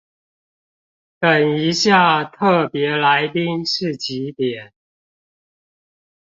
[1.19, 4.73] 等一下特別來賓是幾點？